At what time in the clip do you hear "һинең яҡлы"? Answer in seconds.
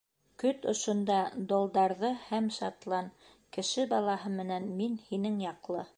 5.11-5.89